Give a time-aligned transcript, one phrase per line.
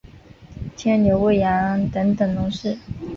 [0.75, 2.75] 牵牛餵羊等等农事